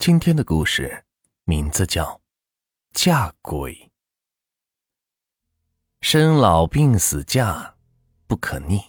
[0.00, 1.04] 今天的故事
[1.44, 2.04] 名字叫
[2.94, 3.74] 《嫁鬼》。
[6.00, 7.74] 生老病死嫁
[8.26, 8.80] 不可逆，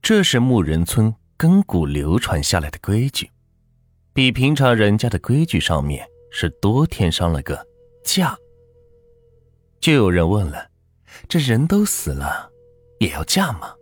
[0.00, 3.32] 这是牧人村亘古流传下来的规矩，
[4.12, 7.66] 比平常人家的规矩上面是多添上了个
[8.06, 8.38] “嫁”。
[9.82, 10.70] 就有人问了：
[11.28, 12.48] 这人都死了，
[13.00, 13.74] 也要嫁吗？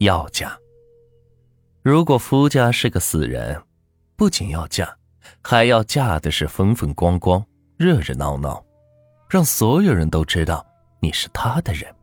[0.00, 0.58] 要嫁。
[1.82, 3.62] 如果夫家是个死人。
[4.18, 4.92] 不仅要嫁，
[5.44, 7.42] 还要嫁的是风风光光、
[7.76, 8.60] 热热闹闹，
[9.30, 10.66] 让所有人都知道
[10.98, 11.94] 你是他的人，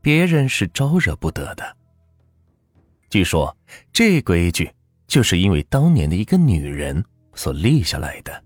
[0.00, 1.76] 别人是招惹不得的。
[3.10, 3.54] 据说
[3.92, 4.72] 这规矩
[5.06, 8.42] 就是因为当年的一个女人所立下来的。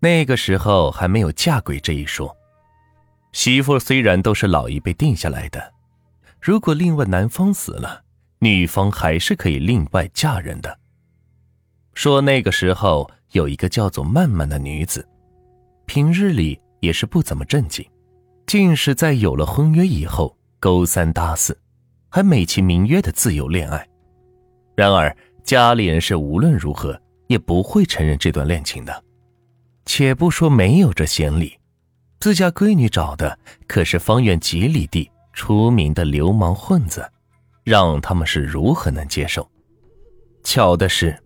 [0.00, 2.36] 那个时候还没有嫁鬼这一说，
[3.30, 5.72] 媳妇虽然都是老一辈定下来的，
[6.40, 8.02] 如果另外男方死了，
[8.40, 10.80] 女方还是可以另外嫁人的。
[11.94, 15.06] 说那个时候有一个叫做曼曼的女子，
[15.86, 17.84] 平日里也是不怎么正经，
[18.46, 21.56] 竟是在有了婚约以后勾三搭四，
[22.10, 23.86] 还美其名曰的自由恋爱。
[24.74, 29.04] 然而家里人是无论如何也不会承认这段恋情的。
[29.86, 31.56] 且不说没有这先例，
[32.18, 37.08] 自家闺女找的可是方圆几里地出名的流氓混子，
[37.62, 39.48] 让他们是如何能接受？
[40.42, 41.16] 巧的是。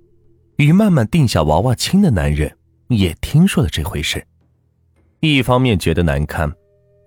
[0.59, 2.53] 与曼曼定下娃娃亲的男人
[2.89, 4.27] 也听说了这回事，
[5.21, 6.53] 一方面觉得难堪，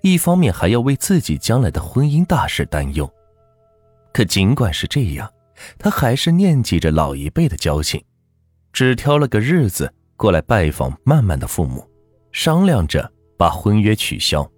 [0.01, 3.11] 一方面还要为自己将来的婚姻大事担忧。
[4.13, 5.29] 可尽管是这样，
[5.77, 8.01] 他还是念记着老一辈的交情，
[8.71, 11.85] 只挑了个日子过来拜访曼曼的父母，
[12.31, 14.49] 商量着把婚约取消，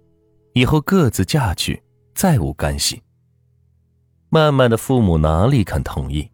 [0.52, 1.82] 以后各自嫁去，
[2.14, 3.02] 再无干系。
[4.28, 6.30] 曼曼的父母哪里肯同意？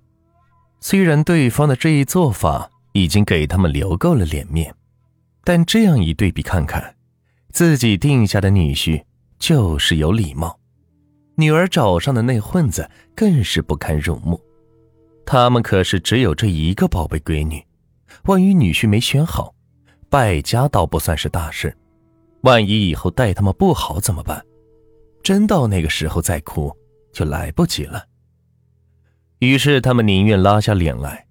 [0.80, 4.74] 虽然对方的这一做法已经给他们留够了脸面，
[5.44, 6.96] 但这样一对比看看，
[7.52, 9.02] 自己定下的女婿
[9.38, 10.58] 就是有礼貌，
[11.36, 14.40] 女儿找上的那混子更是不堪入目。
[15.26, 17.64] 他们可是只有这一个宝贝闺女，
[18.24, 19.54] 万一女婿没选好，
[20.08, 21.76] 败家倒不算是大事，
[22.40, 24.42] 万一以后待他们不好怎么办？
[25.22, 26.74] 真到那个时候再哭
[27.12, 28.02] 就来不及了。
[29.40, 31.26] 于是他们宁愿拉下脸来，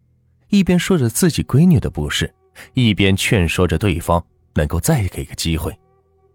[0.50, 2.34] 一边说着自己闺女的不是，
[2.74, 4.24] 一边劝说着对方
[4.56, 5.72] 能够再给个机会，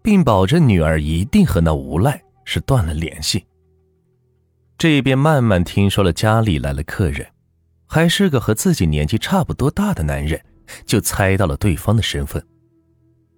[0.01, 3.45] 并保证女儿一定和那无赖是断了联系。
[4.77, 7.27] 这边慢慢听说了家里来了客人，
[7.87, 10.41] 还是个和自己年纪差不多大的男人，
[10.85, 12.41] 就猜到了对方的身份，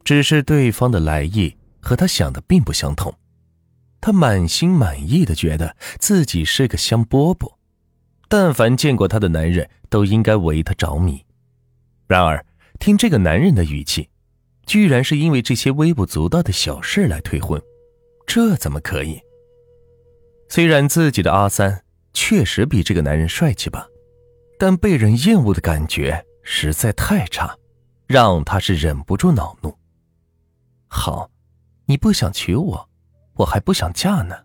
[0.03, 3.11] 只是对方的来意和他想的并不相同，
[3.99, 7.56] 他满心满意的觉得自己是个香饽饽。
[8.29, 11.23] 但凡见过他的男人，都应该为他着迷。
[12.07, 12.45] 然而，
[12.79, 14.09] 听这个男人的语气，
[14.65, 17.61] 居然是因为这些微不足道的小事来退婚，
[18.25, 19.19] 这怎么可以？
[20.49, 21.83] 虽然自己的阿三
[22.13, 23.87] 确实比这个男人帅气吧，
[24.57, 27.57] 但被人厌恶的感觉实在太差，
[28.07, 29.73] 让他是忍不住恼怒。
[30.87, 31.29] 好，
[31.85, 32.89] 你不想娶我，
[33.35, 34.35] 我还不想嫁呢。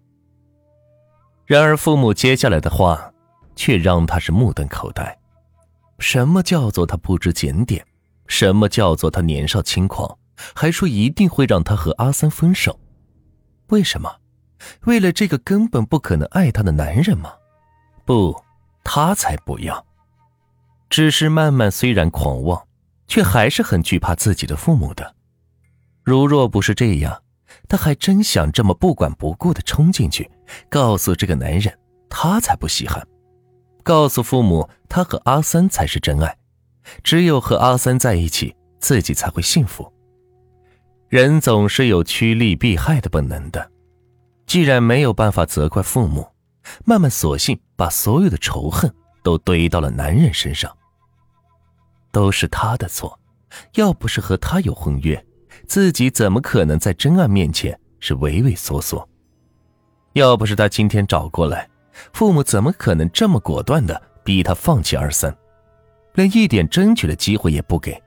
[1.47, 3.12] 然而，父母接下来的话。
[3.55, 5.19] 却让他是目瞪口呆。
[5.99, 7.85] 什么叫做他不知检点？
[8.27, 10.19] 什么叫做他年少轻狂？
[10.55, 12.79] 还说一定会让他和阿三分手？
[13.69, 14.17] 为什么？
[14.87, 17.33] 为了这个根本不可能爱他的男人吗？
[18.05, 18.35] 不，
[18.83, 19.85] 他才不要。
[20.89, 22.67] 只是曼曼虽然狂妄，
[23.07, 25.15] 却还是很惧怕自己的父母的。
[26.03, 27.23] 如若不是这样，
[27.69, 30.31] 他还真想这么不管不顾的冲进去，
[30.69, 33.07] 告诉这个男人，他才不稀罕。
[33.83, 36.37] 告诉父母，他和阿三才是真爱，
[37.03, 39.93] 只有和阿三在一起，自己才会幸福。
[41.09, 43.71] 人总是有趋利避害的本能的，
[44.47, 46.27] 既然没有办法责怪父母，
[46.85, 48.93] 曼曼索性把所有的仇恨
[49.23, 50.75] 都堆到了男人身上。
[52.11, 53.19] 都是他的错，
[53.75, 55.23] 要不是和他有婚约，
[55.67, 59.07] 自己怎么可能在真爱面前是畏畏缩缩？
[60.13, 61.69] 要不是他今天找过来。
[62.13, 65.37] 父母怎么可能这么果断的逼他放弃二三，
[66.15, 68.01] 连一点争取的机会也不给？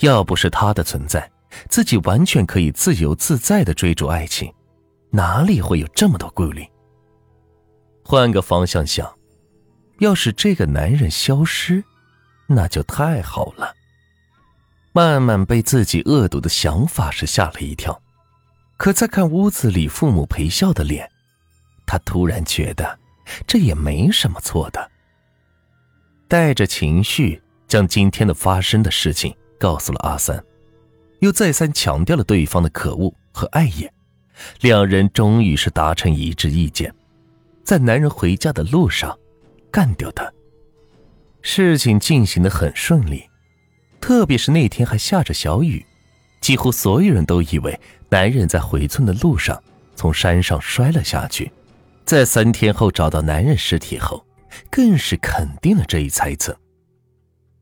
[0.00, 1.30] 要不是他的存在，
[1.68, 4.52] 自己完全可以自由自在的追逐爱情，
[5.10, 6.66] 哪里会有这么多顾虑？
[8.04, 9.12] 换个方向想，
[9.98, 11.82] 要是这个男人消失，
[12.46, 13.74] 那就太好了。
[14.92, 18.00] 曼曼被自己恶毒的想法是吓了一跳，
[18.76, 21.10] 可再看屋子里父母陪笑的脸。
[21.88, 22.98] 他突然觉得，
[23.46, 24.90] 这也没什么错的。
[26.28, 30.44] 带着情绪将今天的发生的事情告诉了阿三，
[31.20, 33.90] 又再三强调了对方的可恶和碍眼。
[34.60, 36.94] 两人终于是达成一致意见，
[37.64, 39.18] 在男人回家的路上
[39.70, 40.30] 干掉他。
[41.40, 43.26] 事情进行的很顺利，
[43.98, 45.86] 特别是那天还下着小雨，
[46.42, 47.80] 几乎所有人都以为
[48.10, 49.60] 男人在回村的路上
[49.96, 51.50] 从山上摔了下去。
[52.08, 54.24] 在三天后找到男人尸体后，
[54.70, 56.58] 更是肯定了这一猜测。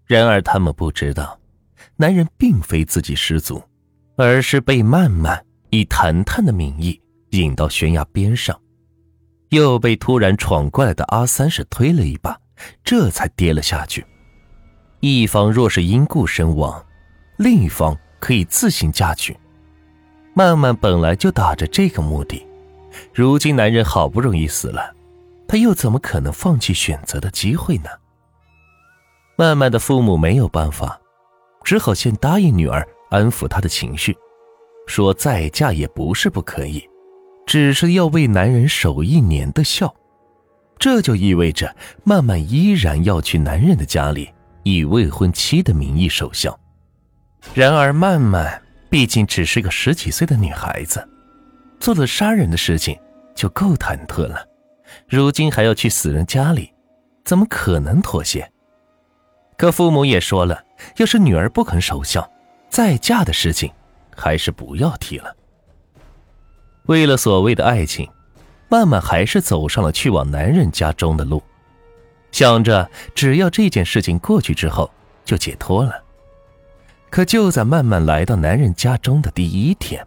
[0.06, 1.37] 然而他们不知道，
[1.96, 3.60] 男人并非自己失足，
[4.16, 5.44] 而是被曼曼。
[5.70, 8.56] 以谈谈的名义引到悬崖边上，
[9.48, 12.38] 又被突然闯过来的阿三是推了一把，
[12.84, 14.06] 这才跌了下去。
[15.00, 16.87] 一方若是因故身亡，
[17.37, 19.37] 另一方可以自行嫁娶。
[20.34, 22.45] 曼曼本来就打着这个目的，
[23.12, 24.94] 如今男人好不容易死了，
[25.48, 27.88] 他又怎么可能放弃选择的机会呢？
[29.37, 30.98] 曼曼的父母没有办法，
[31.62, 34.16] 只好先答应女儿，安抚她的情绪。
[34.87, 36.88] 说再嫁也不是不可以，
[37.44, 39.93] 只是要为男人守一年的孝，
[40.78, 44.31] 这就意味着曼曼依然要去男人的家里
[44.62, 46.56] 以未婚妻的名义守孝。
[47.52, 51.06] 然而曼曼毕竟只是个十几岁的女孩子，
[51.81, 52.99] 做了杀人的事情
[53.34, 54.46] 就够忐忑了，
[55.08, 56.73] 如今还要去死人家里，
[57.25, 58.50] 怎么可能妥协？
[59.56, 60.62] 可父母也说了，
[60.96, 62.31] 要是女儿不肯守孝，
[62.69, 63.70] 再嫁的事情。
[64.19, 65.37] 还是不要提了。
[66.87, 68.08] 为了所谓的爱情，
[68.70, 71.43] 曼曼还是走上了去往男人家中的路，
[72.32, 74.90] 想着只要这件事情过去之后
[75.22, 76.02] 就解脱了。
[77.11, 80.02] 可就在曼曼来到男人家中的第一天，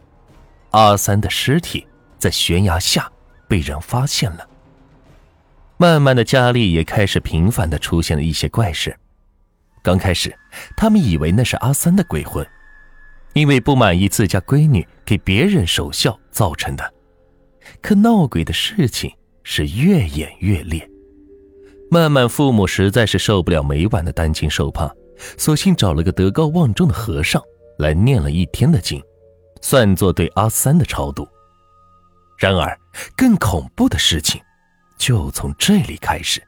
[0.72, 1.86] 阿三的尸体
[2.18, 3.12] 在悬崖下
[3.48, 4.48] 被人发现了。
[5.78, 8.96] 曼曼的家里也开始频繁的出现了一些怪事。
[9.82, 10.38] 刚开始，
[10.76, 12.46] 他们以为那是阿三的鬼魂。
[13.34, 16.94] 因为不满意自家闺女给别人守孝造成的，
[17.80, 19.10] 可闹鬼的事情
[19.44, 20.90] 是越演越烈。
[21.92, 24.92] 曼曼父母实在是受不了每晚的担惊受怕，
[25.38, 27.42] 索性找了个德高望重的和尚
[27.78, 29.02] 来念了一天的经，
[29.62, 31.28] 算作对阿三的超度。
[32.38, 32.80] 然而，
[33.16, 34.42] 更恐怖的事情
[34.98, 36.42] 就从这里开始。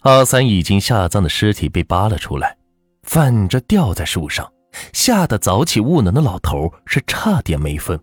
[0.00, 2.56] 阿三已经下葬的尸体被扒了出来，
[3.02, 4.50] 反着吊在树上。
[4.92, 7.98] 吓得早起悟能的老头是差点没疯，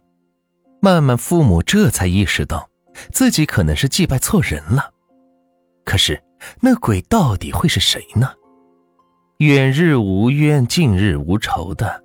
[0.82, 2.68] 曼曼父母这才意识到
[3.14, 4.92] 自己可能是祭拜错人了。
[5.86, 6.22] 可是
[6.60, 8.34] 那鬼到底会是谁呢？
[9.38, 12.04] 远日无冤，近日无仇的，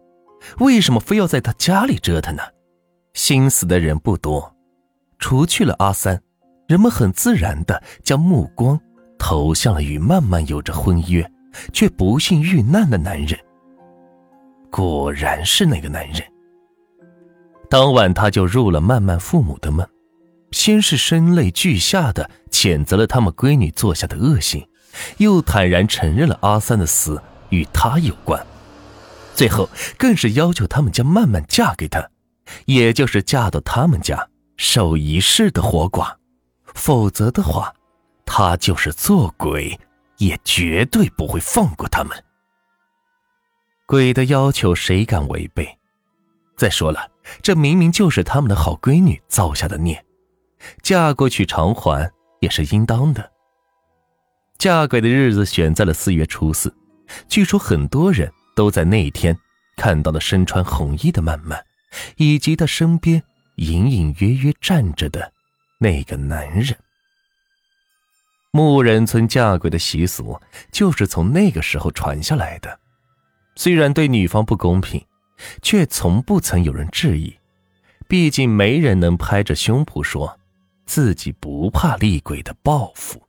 [0.59, 2.43] 为什么非要在他家里折腾呢？
[3.15, 4.55] 心死的人不多，
[5.19, 6.21] 除去了阿三，
[6.69, 8.81] 人们很自然的将目光
[9.19, 11.29] 投向了与曼曼有着婚约
[11.73, 13.39] 却不幸遇难的男人。
[14.71, 16.23] 果然是那个男人。
[17.69, 19.87] 当晚，他就入了曼曼父母的梦，
[20.53, 24.67] 先是声泪俱下的谴责了他们闺女做下的恶行，
[25.19, 27.21] 又坦然承认了阿三的死
[27.51, 28.45] 与他有关，
[29.41, 32.11] 最后更是要求他们将曼曼嫁给他，
[32.67, 34.29] 也就是嫁到他们家
[34.59, 36.15] 守一世的活寡，
[36.75, 37.73] 否则的话，
[38.27, 39.81] 他就是做鬼
[40.19, 42.23] 也绝对不会放过他们。
[43.87, 45.67] 鬼的要求谁敢违背？
[46.59, 47.11] 再说了，
[47.41, 50.05] 这明明就是他们的好闺女造下的孽，
[50.83, 53.33] 嫁过去偿还也是应当的。
[54.59, 56.71] 嫁鬼的日子选在了四月初四，
[57.27, 59.35] 据说很多人都在那一天
[59.75, 61.65] 看到了身穿红衣的曼曼，
[62.17, 63.23] 以及她身边
[63.57, 65.33] 隐隐约约站着的
[65.79, 66.77] 那个男人。
[68.51, 70.39] 牧人村嫁鬼的习俗
[70.71, 72.79] 就是从那个时候传下来的。
[73.57, 75.03] 虽然对女方不公平，
[75.63, 77.35] 却从不曾有人质疑。
[78.07, 80.39] 毕竟没人能拍着胸脯说
[80.85, 83.23] 自己不怕厉鬼的报复。